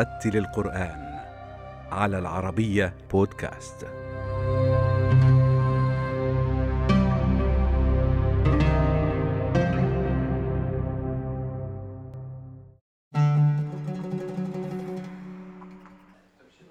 رتل 0.00 0.36
القرآن 0.36 1.20
على 1.92 2.18
العربية 2.18 2.94
بودكاست. 3.10 3.86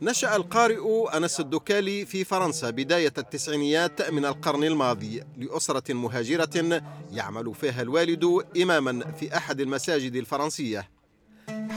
نشأ 0.02 0.36
القارئ 0.36 1.18
أنس 1.18 1.40
الدكالي 1.40 2.06
في 2.06 2.24
فرنسا 2.24 2.70
بداية 2.70 3.14
التسعينيات 3.18 4.12
من 4.12 4.26
القرن 4.26 4.64
الماضي 4.64 5.24
لأسرة 5.38 5.94
مهاجرة 5.94 6.82
يعمل 7.12 7.56
فيها 7.56 7.82
الوالد 7.82 8.46
إماما 8.62 9.12
في 9.12 9.38
أحد 9.38 9.62
المساجد 9.62 10.16
الفرنسية. 10.16 10.99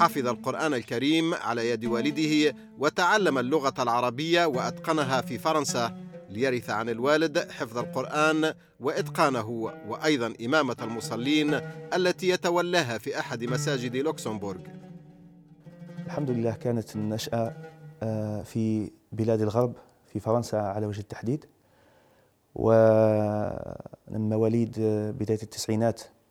حفظ 0.02 0.26
القرآن 0.26 0.74
الكريم 0.74 1.34
على 1.34 1.70
يد 1.70 1.84
والده 1.84 2.56
وتعلم 2.78 3.38
اللغة 3.38 3.82
العربية 3.82 4.46
وأتقنها 4.46 5.20
في 5.20 5.38
فرنسا 5.38 5.96
ليرث 6.28 6.70
عن 6.70 6.88
الوالد 6.88 7.38
حفظ 7.50 7.78
القرآن 7.78 8.54
وإتقانه 8.80 9.48
وأيضا 9.88 10.34
إمامة 10.44 10.76
المصلين 10.82 11.60
التي 11.94 12.28
يتولاها 12.28 12.98
في 12.98 13.18
أحد 13.18 13.44
مساجد 13.44 13.96
لوكسمبورغ. 13.96 14.60
الحمد 16.06 16.30
لله 16.30 16.52
كانت 16.52 16.96
النشأة 16.96 17.56
آه، 18.02 18.42
في 18.42 18.90
بلاد 19.12 19.40
الغرب 19.40 19.74
في 20.12 20.20
فرنسا 20.20 20.56
على 20.56 20.86
وجه 20.86 21.00
التحديد. 21.00 21.44
ومن 22.54 24.28
مواليد 24.28 24.74
بداية 25.18 25.42
التسعينات 25.42 26.00
آه، 26.00 26.21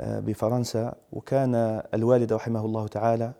بفرنسا 0.00 0.94
وكان 1.12 1.82
الوالد 1.94 2.32
رحمه 2.32 2.64
الله 2.64 2.86
تعالى 2.86 3.32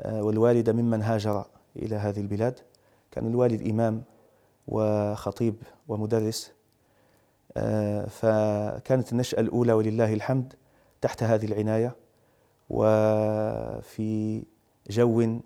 آه، 0.00 0.22
والوالدة 0.22 0.72
ممن 0.72 1.02
هاجر 1.02 1.44
إلى 1.76 1.96
هذه 1.96 2.20
البلاد. 2.20 2.58
كان 3.10 3.26
الوالد 3.26 3.68
إمام 3.68 4.02
وخطيب 4.68 5.54
ومدرس 5.88 6.52
فكانت 8.08 9.12
النشأة 9.12 9.40
الأولى 9.40 9.72
ولله 9.72 10.14
الحمد 10.14 10.54
تحت 11.00 11.22
هذه 11.22 11.46
العناية. 11.46 11.96
وفي 12.70 14.42
جو 14.90 15.40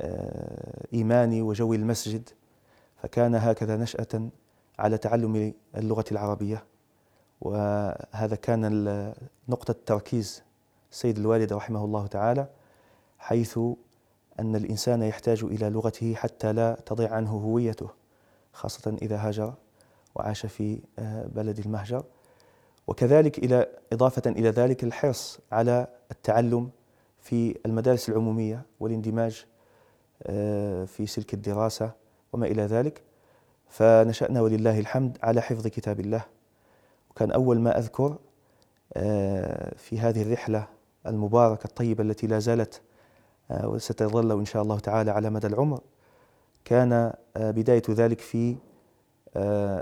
آه، 0.00 0.86
إيماني 0.94 1.42
وجو 1.42 1.74
المسجد 1.74 2.28
فكان 2.96 3.34
هكذا 3.34 3.76
نشأة 3.76 4.28
على 4.78 4.98
تعلم 4.98 5.54
اللغة 5.76 6.04
العربية. 6.12 6.64
وهذا 7.46 8.36
كان 8.36 9.14
نقطة 9.48 9.74
تركيز 9.86 10.42
السيد 10.92 11.18
الوالد 11.18 11.52
رحمه 11.52 11.84
الله 11.84 12.06
تعالى 12.06 12.46
حيث 13.18 13.58
أن 14.40 14.56
الإنسان 14.56 15.02
يحتاج 15.02 15.44
إلى 15.44 15.70
لغته 15.70 16.14
حتى 16.14 16.52
لا 16.52 16.76
تضيع 16.86 17.12
عنه 17.12 17.30
هويته 17.30 17.90
خاصة 18.52 18.96
إذا 19.02 19.16
هاجر 19.16 19.54
وعاش 20.14 20.46
في 20.46 20.78
آه، 20.98 21.26
بلد 21.26 21.58
المهجر. 21.58 22.04
وكذلك 22.86 23.38
إلى 23.38 23.66
إضافة 23.92 24.30
إلى 24.30 24.50
ذلك 24.50 24.84
الحرص 24.84 25.38
على 25.52 25.86
التعلم 26.10 26.70
في 27.18 27.58
المدارس 27.66 28.08
العمومية 28.08 28.62
والاندماج 28.80 29.46
آه، 30.22 30.84
في 30.84 31.06
سلك 31.06 31.34
الدراسة 31.34 31.90
وما 32.32 32.46
إلى 32.46 32.62
ذلك. 32.62 33.02
فنشأنا 33.68 34.40
ولله 34.40 34.78
الحمد 34.78 35.18
على 35.22 35.40
حفظ 35.40 35.66
كتاب 35.66 36.00
الله. 36.00 36.35
وكان 37.16 37.30
أول 37.30 37.60
ما 37.60 37.78
أذكر 37.78 38.16
آه، 38.94 39.74
في 39.76 40.00
هذه 40.00 40.22
الرحلة 40.22 40.68
المباركة 41.06 41.64
الطيبة 41.64 42.02
التي 42.02 42.26
لا 42.26 42.38
زالت 42.38 42.82
آه، 43.50 43.68
وستظل 43.68 44.38
إن 44.38 44.44
شاء 44.44 44.62
الله 44.62 44.78
تعالى 44.78 45.10
على 45.10 45.30
مدى 45.30 45.46
العمر 45.46 45.80
كان 46.64 47.12
بداية 47.36 47.82
ذلك 47.90 48.20
في 48.20 48.56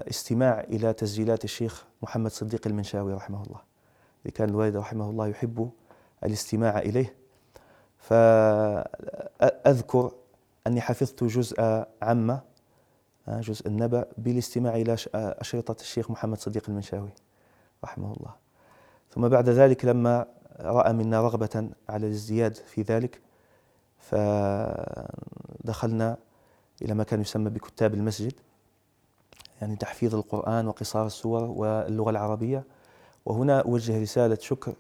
استماع 0.09 0.61
إلى 0.61 0.93
تسجيلات 0.93 1.45
الشيخ 1.45 1.85
محمد 2.03 2.31
صديق 2.31 2.67
المنشاوي 2.67 3.15
رحمه 3.15 3.43
الله 3.43 3.61
كان 4.35 4.49
الوالد 4.49 4.77
رحمه 4.77 5.11
الله 5.11 5.27
يحب 5.27 5.71
الاستماع 6.25 6.79
إليه. 6.79 7.15
فأذكر 7.99 8.93
أني 10.67 10.81
حفظت 10.81 11.25
جزء 11.25 11.61
عامة 12.03 12.35
آه، 12.35 12.43
جزء 13.29 13.67
النبأ 13.67 14.07
بالاستماع 14.19 14.77
إلى 14.77 14.93
آه، 14.93 14.97
أشرطة 15.41 15.81
الشيخ 15.81 16.11
محمد 16.11 16.39
صديق 16.39 16.65
المنشاوي 16.69 17.11
رحمه 17.85 18.13
الله. 18.13 18.35
ثم 19.11 19.29
بعد 19.29 19.49
ذلك 19.49 19.85
لما 19.85 20.27
رأى 20.61 20.93
منا 20.93 21.21
رغبة 21.21 21.71
على 21.89 22.07
الازدياد 22.07 22.55
في 22.55 22.83
ذلك 22.83 23.21
فدخلنا 25.59 26.17
إلى 26.83 26.95
ما 26.95 27.05
كان 27.05 27.21
يسمى 27.21 27.51
بكتاب 27.51 27.95
المسجد 27.95 28.33
يعني 29.61 29.77
تحفيظ 29.77 30.15
القرآن 30.15 30.69
وقصار 30.69 31.07
السور 31.07 31.45
واللغة 31.45 32.11
العربية. 32.11 32.65
وهنا 33.25 33.61
أوجه 33.61 34.03
رسالة 34.03 34.39
شكر 34.41 34.75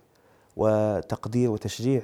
وتقدير 0.57 1.51
وتشجيع 1.51 2.03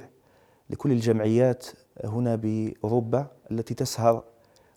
لكل 0.69 0.91
الجمعيات 0.91 1.67
هنا 2.03 2.35
بأوروبا 2.35 3.27
التي 3.51 3.73
تسهر 3.73 4.23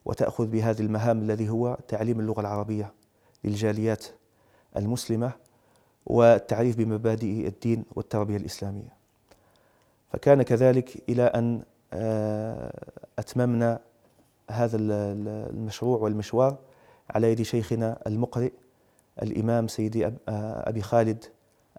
وتأخذ 0.04 0.46
بهذه 0.46 0.80
المهام 0.80 1.22
الذي 1.22 1.48
هو 1.48 1.78
تعليم 1.88 2.20
اللغة 2.20 2.40
العربية 2.40 2.92
للجاليات 3.44 4.04
المسلمة 4.76 5.32
والتعريف 6.06 6.76
بمبادئ 6.76 7.48
الدين 7.48 7.84
والتربية 7.96 8.36
الإسلامية. 8.36 8.92
فكان 10.12 10.42
كذلك 10.42 11.02
إلى 11.08 11.22
أن 11.22 11.62
آه، 11.92 12.72
أتممنا 13.18 13.80
هذا 14.50 14.76
المشروع 14.80 15.98
والمشوار 15.98 16.56
على 17.10 17.32
يد 17.32 17.42
شيخنا 17.42 17.98
المقرئ 18.06 18.52
الإمام 19.22 19.68
سيدي 19.68 20.06
آه، 20.06 20.12
أبي 20.68 20.82
خالد 20.82 21.24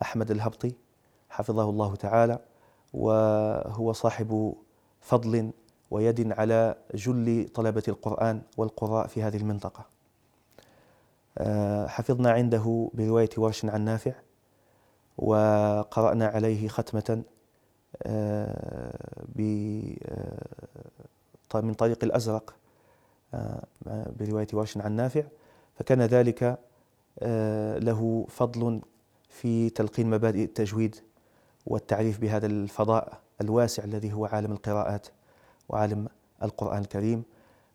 أحمد 0.01 0.31
الهبطي 0.31 0.73
حفظه 1.29 1.69
الله 1.69 1.95
تعالى 1.95 2.39
وهو 2.93 3.93
صاحب 3.93 4.53
فضل 5.01 5.51
ويد 5.91 6.31
على 6.31 6.75
جل 6.95 7.49
طلبة 7.53 7.83
القرآن 7.87 8.41
والقراء 8.57 9.07
في 9.07 9.23
هذه 9.23 9.37
المنطقة. 9.37 9.85
آه، 11.37 11.87
حفظنا 11.87 12.31
عنده 12.31 12.89
برواية 12.93 13.29
ورش 13.37 13.65
عن 13.65 13.85
نافع 13.85 14.13
وقرأنا 15.17 16.27
عليه 16.27 16.67
ختمة 16.67 17.23
آه، 18.03 18.97
آه، 21.53 21.61
من 21.61 21.73
طريق 21.73 22.03
الأزرق 22.03 22.55
برواية 24.19 24.47
ورش 24.53 24.77
عن 24.77 24.91
نافع. 24.91 25.23
فكان 25.75 26.01
ذلك 26.01 26.59
له 27.77 28.25
فضل 28.29 28.81
في 29.29 29.69
تلقين 29.69 30.09
مبادئ 30.09 30.43
التجويد 30.43 30.95
والتعريف 31.65 32.19
بهذا 32.19 32.45
الفضاء 32.45 33.19
الواسع 33.41 33.83
الذي 33.83 34.13
هو 34.13 34.25
عالم 34.25 34.51
القراءات. 34.51 35.07
وعالم 35.69 36.07
القرآن 36.43 36.81
الكريم. 36.81 37.23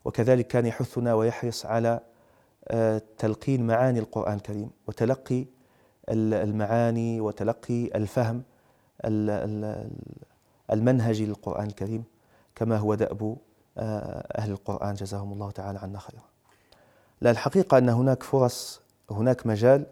وكذلك 0.05 0.47
كان 0.47 0.67
يحثنا 0.67 1.15
ويحرص 1.15 1.67
على 1.67 2.01
آه، 2.69 3.03
تلقين 3.19 3.67
معاني 3.67 3.99
القرآن 3.99 4.35
الكريم 4.35 4.71
وتلقي 4.87 5.47
المعاني 6.09 7.21
وتلقي 7.21 7.85
الفهم 7.85 8.43
المنهجي 10.73 11.27
للقرآن 11.27 11.67
الكريم 11.67 12.05
كما 12.55 12.77
هو 12.77 12.95
دأب 12.95 13.37
آه، 13.79 14.39
أهل 14.39 14.51
القرآن. 14.51 14.95
جزاهم 14.95 15.33
الله 15.33 15.51
تعالى 15.51 15.79
عنا 15.79 15.99
خيرا. 15.99 16.23
لا 17.21 17.31
الحقيقة 17.31 17.79
أن 17.79 17.89
هناك 17.89 18.23
فرص 18.23 18.81
هناك 19.11 19.47
مجال 19.47 19.87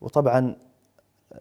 وطبعا 0.00 0.56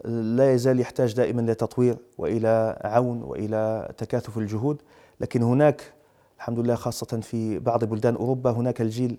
لا 0.06 0.54
يزال 0.54 0.80
يحتاج 0.80 1.14
دائما 1.14 1.42
لتطوير 1.42 1.98
وإلى 2.18 2.80
عون 2.84 3.24
وإلى 3.24 3.92
تكاثف 3.98 4.38
الجهود. 4.38 4.82
لكن 5.20 5.44
هناك 5.44 5.94
الحمد 6.38 6.60
لله 6.60 6.76
خاصة 6.76 7.20
في 7.22 7.60
بعض 7.60 7.84
بلدان 7.84 8.16
أوروبا 8.16 8.52
هناك 8.52 8.82
الجيل 8.82 9.18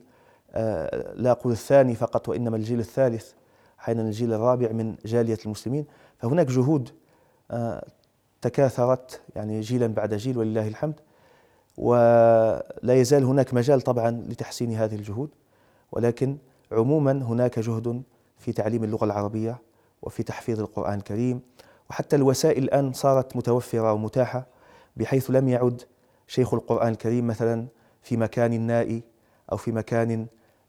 آه، 0.52 1.12
لا 1.14 1.30
أقول 1.30 1.52
الثاني 1.52 1.94
فقط 1.94 2.28
وإنما 2.28 2.56
الجيل 2.56 2.80
الثالث 2.80 3.32
أحيانا 3.80 4.02
الجيل 4.02 4.32
الرابع 4.32 4.72
من 4.72 4.96
جالية 5.04 5.38
المسلمين. 5.46 5.86
فهناك 6.18 6.46
جهود 6.46 6.90
آه، 7.50 7.86
تكاثرت 8.42 9.20
يعني 9.36 9.60
جيلا 9.60 9.86
بعد 9.86 10.14
جيل 10.14 10.38
ولله 10.38 10.68
الحمد. 10.68 11.00
ولا 11.76 12.94
يزال 12.94 13.24
هناك 13.24 13.54
مجال 13.54 13.80
طبعا 13.80 14.10
لتحسين 14.28 14.72
هذه 14.72 14.94
الجهود. 14.94 15.30
ولكن 15.92 16.36
عموما 16.72 17.12
هناك 17.12 17.58
جهد 17.58 18.02
في 18.38 18.52
تعليم 18.52 18.84
اللغة 18.84 19.04
العربية 19.04 19.58
وفي 20.02 20.22
تحفيظ 20.22 20.60
القرآن 20.60 20.98
الكريم. 20.98 21.40
وحتى 21.90 22.16
الوسائل 22.16 22.62
الآن 22.62 22.92
صارت 22.92 23.36
متوفرة 23.36 23.92
ومتاحة. 23.92 24.46
بحيث 24.96 25.30
لم 25.30 25.48
يعد 25.48 25.82
شيخ 26.26 26.54
القرآن 26.54 26.88
الكريم 26.92 27.26
مثلا 27.26 27.66
في 28.02 28.16
مكان 28.16 28.60
نائي 28.60 29.02
أو 29.52 29.56
في 29.56 29.72
مكان 29.72 30.26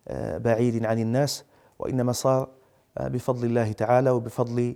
آه، 0.07 0.37
بعيد 0.37 0.85
عن 0.85 0.99
الناس 0.99 1.45
وإنما 1.79 2.11
صار 2.11 2.49
آه، 2.97 3.07
بفضل 3.07 3.45
الله 3.45 3.71
تعالى 3.71 4.09
وبفضل 4.09 4.75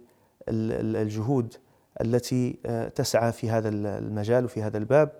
الجهود 0.49 1.53
التي 2.01 2.59
آه، 2.65 2.87
تسعى 2.87 3.31
في 3.31 3.49
هذا 3.49 3.69
المجال 3.69 4.45
وفي 4.45 4.63
هذا 4.63 4.77
الباب 4.77 5.11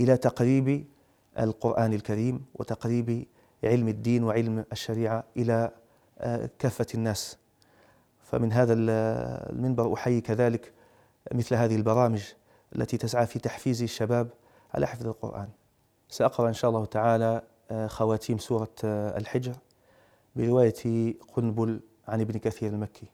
إلى 0.00 0.16
تقريب 0.16 0.86
القرآن 1.38 1.92
الكريم 1.92 2.44
وتقريب 2.54 3.26
علم 3.64 3.88
الدين 3.88 4.24
وعلم 4.24 4.64
الشريعة 4.72 5.24
إلى 5.36 5.70
كافة 6.58 6.86
الناس. 6.94 7.38
فمن 8.22 8.52
هذا 8.52 8.74
المنبر 8.76 9.94
أحيي 9.94 10.20
كذلك 10.20 10.72
مثل 11.32 11.54
هذه 11.54 11.76
البرامج. 11.76 12.22
التي 12.76 12.96
تسعى 12.96 13.26
في 13.26 13.38
تحفيز 13.38 13.82
الشباب 13.82 14.28
على 14.74 14.86
حفظ 14.86 15.06
القرآن. 15.06 15.48
سأقرأ 16.08 16.48
إن 16.48 16.52
شاء 16.52 16.70
الله 16.70 16.84
تعالى 16.84 17.42
خواتيم 17.86 18.38
سورة 18.38 18.68
الحجر 18.84 19.52
برواية 20.36 21.14
قنبل 21.34 21.80
عن 22.08 22.20
ابن 22.20 22.38
كثير 22.38 22.72
المكي. 22.72 23.06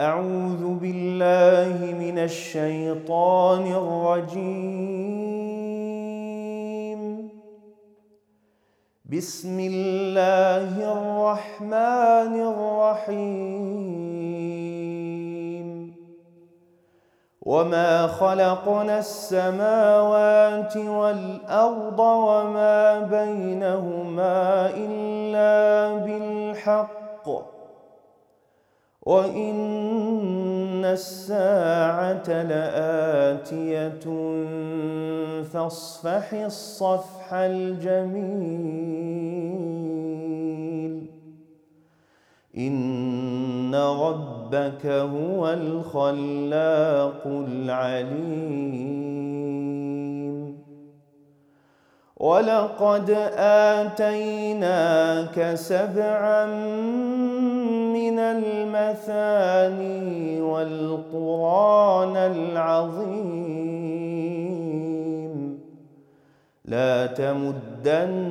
أعوذ 0.00 0.74
بالله 0.74 1.94
من 1.94 2.18
الشيطان 2.18 3.66
الرجيم. 3.72 4.80
بسم 9.04 9.60
الله 9.60 10.92
الرحمن 10.92 12.34
الرحيم. 12.52 13.80
وما 17.42 18.06
خلقنا 18.06 18.98
السماوات 18.98 20.76
والأرض 20.76 22.00
وما 22.00 23.00
بينهما 23.00 24.70
إلا 24.76 25.94
بالحق 26.04 27.28
وإن 29.02 30.84
الساعة 30.84 32.42
لآتية 32.42 34.04
فاصفح 35.42 36.32
الصفح 36.32 37.32
الجميل 37.34 39.10
إن 42.58 43.74
ربك 43.74 44.86
هو 44.86 45.48
الخلاق 45.48 47.22
العليم. 47.26 48.70
ولقد 52.16 53.10
آتيناك 53.78 55.54
سبعا 55.54 56.46
من 57.92 58.18
المثاني 58.18 59.60
والقرآن 60.40 62.16
العظيم. 62.16 63.60
لا 66.64 67.06
تمدن 67.06 68.30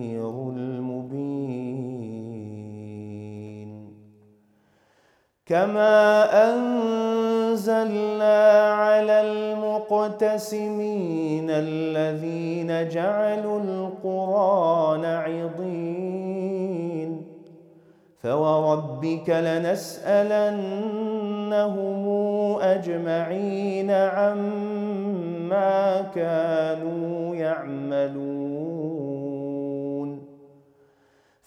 كما 5.51 6.23
أنزلنا 6.53 8.39
على 8.71 9.21
المقتسمين 9.91 10.69
الذين 11.49 12.87
جعلوا 12.89 13.59
القرآن 13.59 15.05
عضين 15.05 16.11
فوربك 18.23 19.29
لنسألنهم 19.29 20.61
أجمعين 22.61 23.91
عما 23.91 25.21
كانوا 26.15 27.35
يعملون 27.35 29.00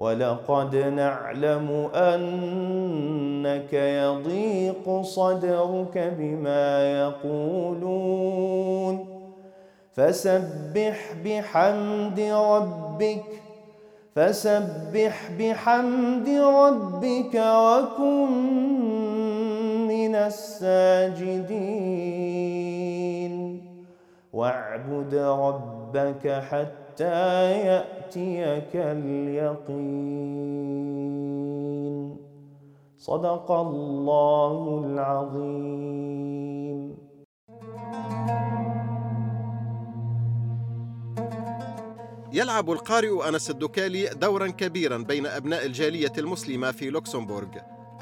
ولقد 0.00 0.76
نعلم 0.76 1.90
أنك 1.94 3.72
يضيق 3.72 5.00
صدرك 5.02 6.14
بما 6.18 7.00
يقولون. 7.00 9.06
فسبح 9.92 11.12
بحمد 11.24 12.20
ربك 12.20 13.24
فسبح 14.16 15.30
بحمد 15.38 16.28
ربك 16.28 17.34
وكن 17.34 18.30
من 19.88 20.14
الساجدين. 20.14 21.50
واعبد 24.32 25.14
ربك 25.14 26.42
حتى 26.50 26.79
يأتيك 27.00 28.76
اليقين. 28.76 30.20
صدق 32.98 33.50
الله 33.50 34.84
العظيم. 34.86 36.30
يلعب 42.32 42.70
القارئ 42.70 43.28
أنس 43.28 43.50
الدكالي 43.50 44.06
دورا 44.06 44.48
كبيرا 44.48 44.98
بين 44.98 45.26
أبناء 45.26 45.66
الجالية 45.66 46.12
المسلمة 46.18 46.70
في 46.70 46.90
لوكسمبورغ 46.90 47.48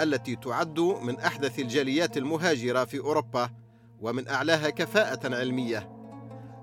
التي 0.01 0.37
تعد 0.37 0.81
من 0.81 1.21
أحدث 1.21 1.59
الجاليات 1.59 2.17
المهاجرة 2.17 2.85
في 2.85 2.99
أوروبا 2.99 3.51
ومن 4.01 4.29
أعلاها 4.29 4.71
كفاءة 4.71 5.35
علمية. 5.35 5.98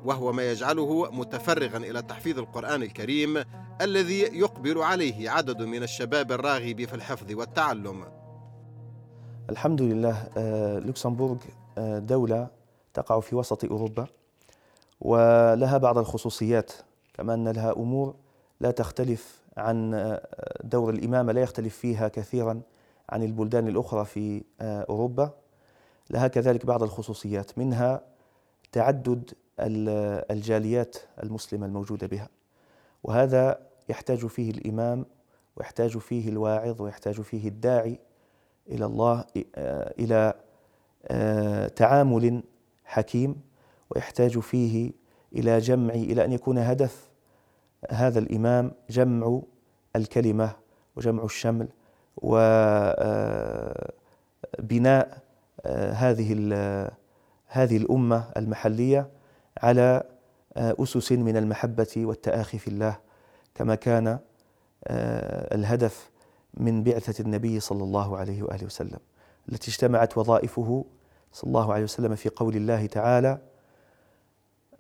وهو 0.06 0.32
ما 0.32 0.52
يجعله 0.52 1.12
متفرغا 1.12 1.78
إلى 1.78 2.02
تحفيظ 2.02 2.40
القرآن 2.40 2.84
الكريم 2.84 3.44
الذي 3.82 4.20
يقبل 4.20 4.78
عليه 4.78 5.30
عدد 5.30 5.62
من 5.62 5.84
الشباب 5.84 6.32
الراغب 6.32 6.86
في 6.86 6.94
الحفظ 6.94 7.32
والتعلم. 7.32 8.06
الحمد 9.50 9.82
لله 9.82 10.28
آه، 10.38 10.80
لوكسمبورغ 10.80 11.38
آه، 11.78 12.00
دولة 12.00 12.48
تقع 12.94 13.20
في 13.20 13.36
وسط 13.36 13.66
أوروبا 13.66 14.08
ولها 15.02 15.78
بعض 15.78 15.98
الخصوصيات 15.98 16.72
كما 17.14 17.34
أن 17.34 17.48
لها 17.48 17.72
أمور 17.72 18.16
لا 18.60 18.72
تختلف 18.72 19.42
عن 19.58 19.94
آه، 19.94 20.28
دور 20.64 20.90
الإمامة 20.90 21.32
لا 21.32 21.42
يختلف 21.42 21.78
فيها 21.78 22.08
كثيرا 22.08 22.62
عن 23.10 23.24
البلدان 23.24 23.68
الأخرى 23.68 24.06
في 24.06 24.44
أوروبا. 24.62 25.30
لها 26.10 26.28
كذلك 26.28 26.66
بعض 26.66 26.84
الخصوصيات 26.84 27.58
منها 27.58 28.02
تعدد 28.72 29.34
الجاليات 29.60 30.98
المسلمة 31.24 31.66
الموجودة 31.66 32.08
بها. 32.08 32.30
وهذا 33.04 33.60
يحتاج 33.90 34.26
فيه 34.28 34.52
الإمام 34.52 35.06
ويحتاج 35.56 35.98
فيه 35.98 36.30
الواعظ 36.30 36.82
ويحتاج 36.82 37.22
فيه 37.22 37.48
الداعي 37.48 38.00
إلى 38.70 38.86
الله 38.86 39.26
آه، 39.56 39.94
إلى 40.00 40.34
تعامل 41.76 42.44
حكيم 42.86 43.42
ويحتاج 43.90 44.40
فيه 44.40 44.92
إلى 45.36 45.60
جمع 45.60 45.94
إلى 45.94 46.26
أن 46.26 46.32
يكون 46.32 46.58
هدف 46.58 47.10
هذا 47.90 48.20
الإمام 48.20 48.72
جمع 48.90 49.42
الكلمة 49.96 50.56
وجمع 50.96 51.24
الشمل 51.24 51.68
وبناء 52.18 52.46
آه، 55.66 55.92
هذه 55.92 56.34
هذه 57.48 57.78
الأمة 57.78 58.32
المحلية 58.38 59.10
على 59.64 60.04
آه، 60.58 60.76
أسس 60.80 61.12
من 61.12 61.38
المحبة 61.38 61.94
والتآخي 61.98 62.58
في 62.58 62.68
الله 62.68 62.98
كما 63.56 63.76
كان 63.76 64.08
آه، 64.88 65.56
الهدف 65.56 66.10
من 66.54 66.84
بعثة 66.84 67.22
النبي 67.22 67.60
صلى 67.60 67.84
الله 67.84 68.18
عليه 68.18 68.44
وآله 68.44 68.66
وسلم 68.66 69.00
التي 69.50 69.72
اجتمعت 69.72 70.18
وظائفه 70.18 70.86
صلى 71.34 71.48
الله 71.48 71.74
عليه 71.74 71.84
وسلم 71.84 72.16
في 72.16 72.30
قول 72.30 72.56
الله 72.56 72.86
تعالى 72.86 73.40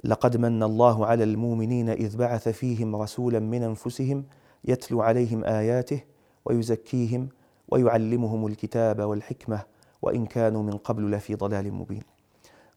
لقد 0.03 0.37
من 0.37 0.63
الله 0.63 1.05
على 1.05 1.23
المؤمنين 1.23 1.89
إذ 1.89 2.17
بعث 2.17 2.49
فيهم 2.49 2.95
رسولا 2.95 3.39
من 3.39 3.63
أنفسهم 3.63 4.25
يتلو 4.65 5.01
عليهم 5.01 5.43
آياته 5.43 6.01
ويزكيهم 6.45 7.29
ويعلمهم 7.67 8.47
الكتاب 8.47 9.01
والحكمة 9.01 9.63
وإن 10.01 10.25
كانوا 10.25 10.63
من 10.63 10.77
قبل 10.77 11.11
لفي 11.11 11.35
ضلال 11.35 11.73
مبين 11.73 12.03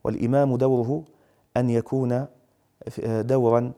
والإمام 0.04 0.56
دوره 0.56 1.04
أن 1.58 1.70
يكون 1.70 2.26
دورا 3.06 3.72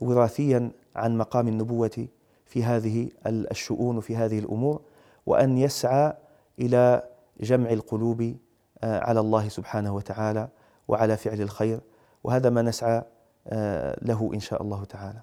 وراثيا 0.00 0.70
عن 0.96 1.18
مقام 1.18 1.48
النبوة 1.48 2.08
في 2.46 2.64
هذه 2.64 3.08
الشؤون 3.26 3.96
وفي 3.96 4.16
هذه 4.16 4.38
الأمور 4.38 4.80
وأن 5.26 5.58
يسعى 5.58 6.12
إلى 6.58 7.02
جمع 7.40 7.70
القلوب 7.70 8.36
آه، 8.84 9.00
على 9.00 9.20
الله 9.20 9.48
سبحانه 9.48 9.94
وتعالى 9.94 10.48
وعلى 10.88 11.16
فعل 11.16 11.40
الخير. 11.40 11.80
وهذا 12.24 12.50
ما 12.50 12.62
نسعى 12.62 13.02
آه، 13.48 13.98
له 14.02 14.30
إن 14.34 14.40
شاء 14.40 14.62
الله 14.62 14.84
تعالى. 14.84 15.20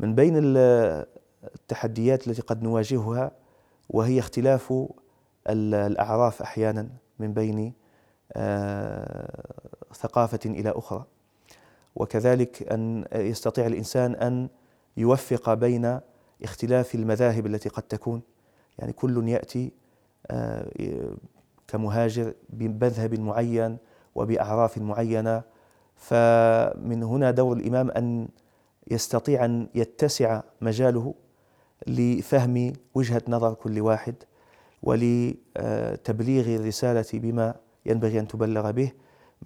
من 0.00 0.14
بين 0.14 0.34
التحديات 0.36 2.28
التي 2.28 2.42
قد 2.42 2.62
نواجهها 2.62 3.30
وهي 3.90 4.18
اختلاف 4.18 4.74
الأعراف 5.48 6.42
أحيانا 6.42 6.88
من 7.18 7.32
بين 7.32 7.72
آه، 8.32 9.42
ثقافة 9.94 10.40
إلى 10.46 10.70
أخرى. 10.70 11.04
وكذلك 11.98 12.72
أن 12.72 13.04
يستطيع 13.14 13.66
الإنسان 13.66 14.14
أن 14.14 14.48
يوفق 14.96 15.54
بين 15.54 16.00
اختلاف 16.42 16.94
المذاهب 16.94 17.46
التي 17.46 17.68
قد 17.68 17.82
تكون. 17.82 18.22
يعني 18.78 18.92
كل 18.92 19.28
يأتي 19.28 19.72
آه، 20.30 20.70
كمهاجر 21.68 22.34
بمذهب 22.50 23.20
معين 23.20 23.76
وبأعراف 24.14 24.78
معينة. 24.78 25.42
فمن 25.96 27.02
هنا 27.02 27.30
دور 27.30 27.56
الإمام 27.56 27.90
أن 27.90 28.28
يستطيع 28.90 29.44
أن 29.44 29.68
يتسع 29.74 30.40
مجاله 30.60 31.14
لفهم 31.86 32.72
وجهة 32.94 33.22
نظر 33.28 33.54
كل 33.54 33.80
واحد 33.80 34.14
ولتبليغ 34.82 36.56
الرسالة 36.56 37.06
بما 37.12 37.54
ينبغي 37.86 38.20
أن 38.20 38.28
تبلغ 38.28 38.70
به 38.70 38.92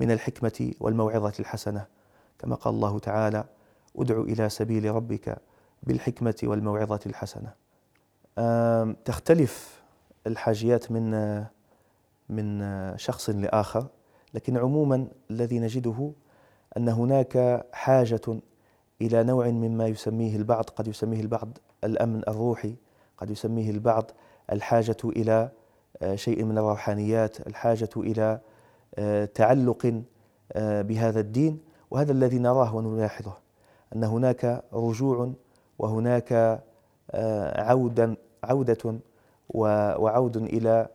من 0.00 0.10
الحكمة 0.10 0.72
والموعظة 0.80 1.32
الحسنة. 1.40 1.86
كما 2.42 2.54
قال 2.54 2.74
الله 2.74 2.98
تعالى 2.98 3.44
ادع 3.98 4.20
إلى 4.20 4.48
سبيل 4.48 4.94
ربك 4.94 5.38
بالحكمة 5.82 6.34
والموعظة 6.42 7.00
الحسنة. 7.06 7.52
تختلف 9.04 9.82
الحاجيات 10.26 10.92
من 10.92 11.44
من 12.28 12.62
شخص 12.98 13.30
لآخر 13.30 13.86
لكن 14.34 14.56
عموما 14.56 15.08
الذي 15.30 15.58
نجده 15.58 16.12
أن 16.76 16.88
هناك 16.88 17.66
حاجة 17.72 18.40
إلى 19.02 19.22
نوع 19.24 19.48
مما 19.48 19.86
يسميه 19.86 20.36
البعض 20.36 20.64
قد 20.64 20.88
يسميه 20.88 21.20
البعض 21.20 21.58
الأمن 21.84 22.22
الروحي 22.28 22.74
قد 23.18 23.30
يسميه 23.30 23.70
البعض 23.70 24.10
الحاجة 24.52 24.96
إلى 25.04 25.50
آه، 26.02 26.14
شيء 26.14 26.44
من 26.44 26.58
الروحانيات 26.58 27.46
الحاجة 27.46 27.90
إلى 27.96 28.40
آه، 28.94 29.24
تعلق 29.24 30.02
آه، 30.52 30.82
بهذا 30.82 31.20
الدين. 31.20 31.71
وهذا 31.92 32.12
الذي 32.12 32.38
نراه 32.38 32.74
ونلاحظه 32.74 33.32
أن 33.96 34.04
هناك 34.04 34.64
رجوع 34.72 35.32
وهناك 35.78 36.62
عودا 37.56 38.16
عودة 38.44 38.98
وعود 39.48 40.36
إلى 40.36 40.88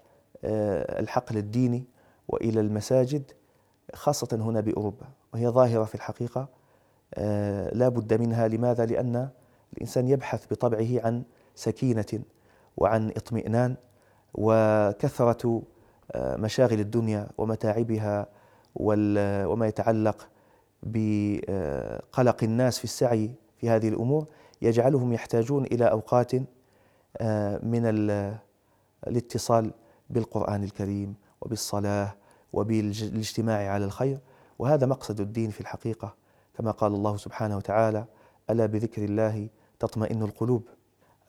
الحقل 0.99 1.37
الديني 1.37 1.83
وإلى 2.27 2.59
المساجد 2.59 3.31
خاصة 3.93 4.27
هنا 4.31 4.61
بأوروبا 4.61 5.05
وهي 5.33 5.47
ظاهرة 5.47 5.83
في 5.83 5.95
الحقيقة 5.95 6.47
لا 7.73 7.89
بد 7.89 8.13
منها 8.13 8.47
لماذا؟ 8.47 8.85
لأن 8.85 9.29
الإنسان 9.73 10.07
يبحث 10.07 10.53
بطبعه 10.53 11.05
عن 11.05 11.23
سكينة 11.55 12.21
وعن 12.77 13.09
اطمئنان 13.09 13.75
وكثرة 14.33 15.61
آه، 16.11 16.35
مشاغل 16.35 16.79
الدنيا 16.79 17.27
ومتاعبها 17.37 18.27
وما 18.75 19.67
يتعلق 19.67 20.27
بقلق 20.83 22.43
الناس 22.43 22.77
في 22.77 22.83
السعي 22.83 23.31
في 23.57 23.69
هذه 23.69 23.87
الأمور 23.87 24.27
يجعلهم 24.61 25.13
يحتاجون 25.13 25.65
إلى 25.65 25.85
أوقات 25.85 26.31
آه، 27.17 27.59
من 27.63 27.81
الاتصال 29.07 29.71
بالقرآن 30.09 30.63
الكريم 30.63 31.15
وبالصلاة 31.41 32.15
وبالاجتماع 32.53 33.71
على 33.71 33.85
الخير. 33.85 34.19
وهذا 34.59 34.85
مقصد 34.85 35.21
الدين 35.21 35.49
في 35.49 35.61
الحقيقة. 35.61 36.15
كما 36.57 36.71
قال 36.71 36.93
الله 36.93 37.17
سبحانه 37.17 37.57
وتعالى 37.57 38.05
ألا 38.49 38.65
بذكر 38.65 39.03
الله 39.03 39.47
تطمئن 39.79 40.23
القلوب. 40.23 40.63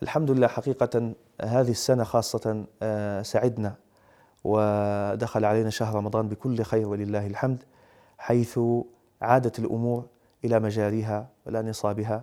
الحمد 0.02 0.30
لله 0.30 0.46
حقيقة 0.46 1.12
هذه 1.42 1.70
السنة 1.70 2.04
خاصة 2.04 2.66
آه، 2.82 3.22
سعدنا. 3.22 3.76
ودخل 4.44 5.44
علينا 5.44 5.70
شهر 5.70 5.94
رمضان 5.94 6.28
بكل 6.28 6.62
خير 6.62 6.88
ولله 6.88 7.26
الحمد 7.26 7.64
حيث 8.18 8.60
عادت 9.22 9.58
الأمور 9.58 10.06
إلى 10.44 10.60
مجاريها 10.60 11.28
ولا 11.46 11.62
نصابها. 11.62 12.22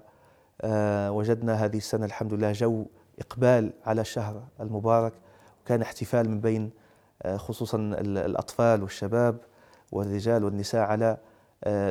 آه، 0.62 1.12
وجدنا 1.12 1.66
هذه 1.66 1.78
السنة 1.78 2.06
الحمد 2.06 2.34
لله 2.34 2.52
جو 2.52 2.86
إقبال 3.20 3.74
على 3.86 4.02
الشهر 4.02 4.44
المبارك 4.60 5.14
وكان 5.66 5.82
احتفال 5.82 6.30
من 6.30 6.40
بين 6.42 6.72
آه، 7.24 7.38
خصوصا 7.38 7.78
الأطفال 8.02 8.84
والشباب 8.84 9.38
والرجال 9.92 10.44
والنساء 10.44 10.82
على 10.82 11.18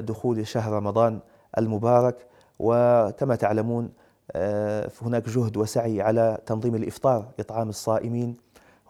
دخول 0.00 0.46
شهر 0.46 0.73
رمضان 0.73 1.20
المبارك. 1.58 2.26
وكما 2.58 3.34
تعلمون 3.37 3.90
آه، 4.32 4.90
هناك 5.02 5.28
جهد 5.28 5.56
وسعي 5.56 6.02
على 6.02 6.38
تنظيم 6.46 6.75
الإفطار 6.75 7.28
إطعام 7.40 7.68
الصائمين 7.68 8.37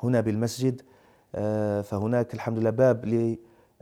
هنا 0.02 0.20
بالمسجد. 0.20 0.82
آه، 1.34 1.80
فهناك 1.80 2.34
الحمد 2.34 2.58
لله 2.58 2.70
باب 2.70 3.04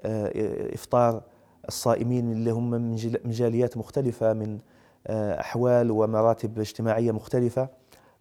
لإفطار 0.04 1.22
الصائمين 1.68 2.32
اللي 2.32 2.50
هم 2.50 2.70
من 2.70 2.96
جاليات 3.30 3.76
مختلفة 3.76 4.32
من 4.32 4.58
آه، 5.06 5.40
أحوال 5.40 5.90
ومراتب 5.90 6.58
اجتماعية 6.58 7.12
مختلفة. 7.12 7.68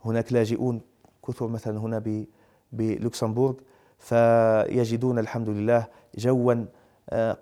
هناك 0.05 0.33
لاجئون 0.33 0.81
كثر 1.27 1.47
مثلا 1.47 1.79
هنا 1.79 2.25
بلوكسمبورغ. 2.71 3.53
فيجدون 3.99 5.19
الحمد 5.19 5.49
لله 5.49 5.87
جوا 6.17 6.65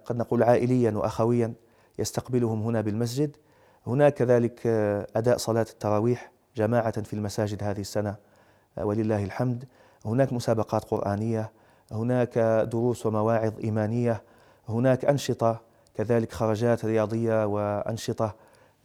قد 0.06 0.18
نقول 0.18 0.44
عائليا 0.44 0.91
واخويا 0.91 1.53
يستقبلهم 2.00 2.62
هنا 2.62 2.82
بالمسجد. 2.82 3.38
هناك 3.88 4.13
كذلك 4.13 4.62
آه، 4.65 5.08
أداء 5.15 5.38
صلاة 5.38 5.65
التراويح 5.70 6.32
جماعة 6.56 7.01
في 7.01 7.13
المساجد 7.13 7.63
هذه 7.63 7.82
السنة 7.82 8.15
آه، 8.77 8.86
ولله 8.86 9.24
الحمد. 9.24 9.65
هناك 10.06 10.34
مسابقات 10.34 10.84
قرآنية 10.86 11.51
هناك 11.91 12.39
دروس 12.72 13.06
ومواعظ 13.06 13.53
إيمانية 13.63 14.24
هناك 14.70 15.06
أنشطة 15.06 15.62
كذلك 16.00 16.32
خرجات 16.32 16.86
رياضية 16.86 17.46
وأنشطة 17.46 18.36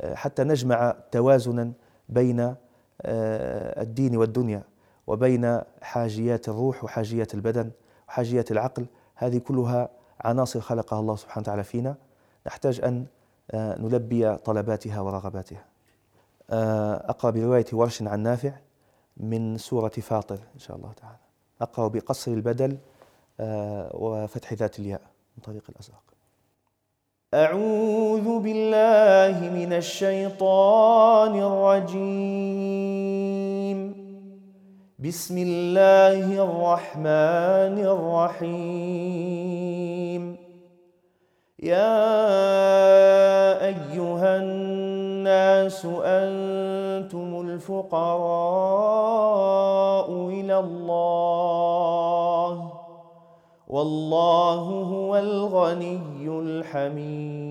آه، 0.01 0.15
حتى 0.15 0.45
نجمع 0.45 0.97
توازنا 1.11 1.73
بين 2.09 2.55
الدين 3.05 4.17
والدنيا 4.17 4.63
وبين 5.07 5.61
حاجيات 5.83 6.49
الروح 6.49 6.85
وحاجيات 6.85 7.35
البدن 7.35 7.71
وحاجيات 8.09 8.51
العقل. 8.51 8.87
هذه 9.15 9.39
كلها 9.39 9.89
عناصر 10.21 10.61
خلقها 10.61 11.01
الله 11.01 11.17
سبحانه 11.17 11.43
وتعالى 11.43 11.65
فينا. 11.65 11.97
نحتاج 12.47 12.81
أن 12.85 13.07
آه، 13.51 13.79
نلبي 13.81 14.37
طلباتها 14.37 15.01
ورغباتها. 15.01 15.65
آه، 16.51 17.11
أقرأ 17.11 17.31
برواية 17.31 17.67
ورش 17.73 18.03
عن 18.03 18.21
نافع 18.21 18.53
من 19.17 19.59
سورة 19.59 19.89
فاطر 19.89 20.39
إن 20.55 20.59
شاء 20.59 20.77
الله 20.77 20.93
تعالى. 20.93 21.19
أقرأ 21.61 21.89
بقصر 21.89 22.33
البدل 22.33 22.79
آه، 23.41 23.91
وفتح 23.95 24.53
ذات 24.53 24.79
الياء 24.79 25.01
من 25.37 25.43
طريق 25.45 25.65
الأزرق. 25.69 26.14
أعوذ 27.35 28.39
بالله 28.39 29.51
من 29.51 29.73
الشيطان 29.73 31.35
الرجيم. 31.35 32.55
بسم 34.99 35.39
الله 35.39 36.31
الرحمن 36.31 37.77
الرحيم. 38.39 40.23
يا 41.59 42.07
أيها 43.67 44.37
الناس 44.37 45.87
أنتم 45.91 47.41
الفقراء 47.51 48.47
إلى 50.31 50.59
الله. 50.59 51.75
والله 53.75 54.61
هو 54.63 55.17
الغني 55.17 56.29
الحميد. 56.29 57.47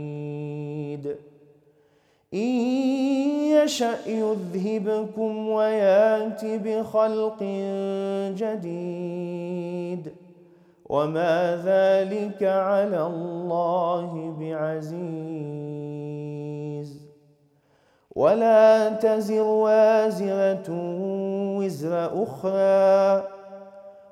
إن 2.33 2.49
يشأ 3.63 3.95
يذهبكم 4.07 5.49
ويأت 5.49 6.45
بخلق 6.45 7.43
جديد. 8.37 10.13
وما 10.89 11.61
ذلك 11.65 12.43
على 12.43 13.05
الله 13.07 14.35
بعزيز. 14.39 15.03
ولا 18.15 18.89
تزر 18.89 19.43
وازرة 19.43 20.65
وزر 21.57 22.23
أخرى. 22.23 23.32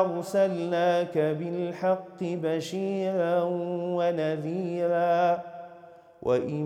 أرسلناك 0.00 1.18
بالحق 1.18 2.20
بشيرا 2.22 3.42
ونذيرا 3.96 5.42
وإن 6.22 6.64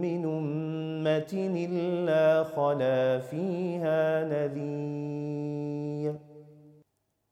من 0.00 0.24
أمة 0.24 1.32
إلا 1.68 2.44
خلا 2.44 3.18
فيها 3.18 4.24
نذير. 4.24 6.14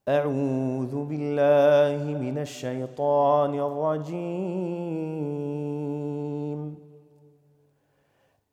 أعوذ 0.08 1.04
بالله 1.04 2.18
من 2.18 2.38
الشيطان 2.38 3.54
الرجيم. 3.54 5.20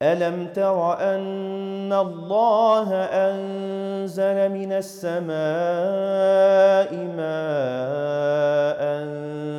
ألم 0.01 0.47
تر 0.53 0.93
أن 0.93 1.93
الله 1.93 2.93
أنزل 4.19 4.49
من 4.49 4.71
السماء 4.71 5.27
ماء 7.17 8.81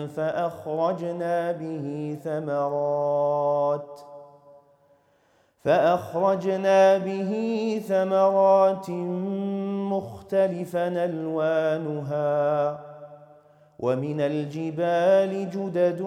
فأخرجنا 0.07 1.53
به 1.53 2.18
ثمرات 2.25 4.01
فأخرجنا 5.64 6.99
به 6.99 7.33
ثمرات 7.88 8.90
مختلفا 9.90 11.05
ألوانها 11.05 12.81
ومن 13.79 14.21
الجبال 14.21 15.51
جدد 15.51 16.03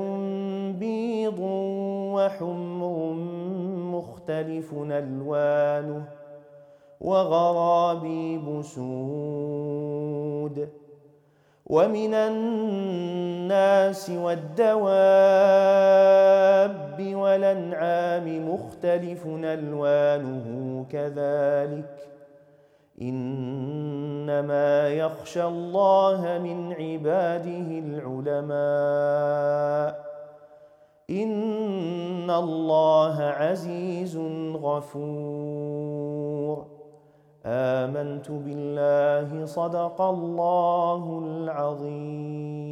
بيض 0.79 1.39
وحمر 2.15 3.13
مختلف 3.95 4.73
ألوانه 4.73 6.20
وغرابيب 7.01 8.61
سود 8.61 10.01
ومن 11.65 12.13
الناس 12.13 14.09
والدواب 14.09 14.91
والأنعام 17.15 18.53
مختلف 18.53 19.27
ألوانه 19.27 20.85
كذلك 20.91 22.07
إنما 23.01 24.89
يخشى 24.89 25.43
الله 25.43 26.39
من 26.43 26.73
عباده 26.73 27.79
العلماء 27.85 28.51
إن 31.09 32.31
الله 32.31 33.21
عزيز 33.21 34.17
غفور 34.55 36.01
آمنت 37.45 38.31
بالله 38.31 39.45
صدق 39.45 40.01
الله 40.01 41.19
العظيم. 41.25 42.71